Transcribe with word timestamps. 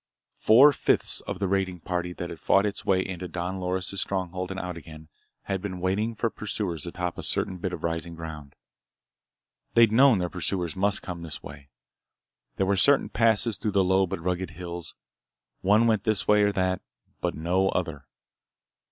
Four 0.39 0.73
fifths 0.73 1.21
of 1.27 1.37
the 1.37 1.47
raiding 1.47 1.79
party 1.79 2.11
that 2.13 2.31
had 2.31 2.39
fought 2.39 2.65
its 2.65 2.83
way 2.83 3.05
into 3.05 3.27
Don 3.27 3.59
Loris' 3.59 4.01
stronghold 4.01 4.49
and 4.49 4.59
out 4.59 4.75
again, 4.75 5.09
had 5.43 5.61
been 5.61 5.79
waiting 5.79 6.15
for 6.15 6.31
pursuers 6.31 6.87
atop 6.87 7.19
a 7.19 7.21
certain 7.21 7.57
bit 7.59 7.71
of 7.71 7.83
rising 7.83 8.15
ground. 8.15 8.55
They'd 9.75 9.91
known 9.91 10.17
their 10.17 10.27
pursuers 10.27 10.75
must 10.75 11.03
come 11.03 11.21
this 11.21 11.43
way. 11.43 11.69
There 12.55 12.65
were 12.65 12.75
certain 12.77 13.09
passes 13.09 13.57
through 13.57 13.73
the 13.73 13.83
low 13.83 14.07
but 14.07 14.19
rugged 14.19 14.49
hills. 14.49 14.95
One 15.61 15.85
went 15.85 16.03
this 16.03 16.27
way 16.27 16.41
or 16.41 16.51
that, 16.51 16.81
but 17.21 17.35
no 17.35 17.69
other. 17.69 18.07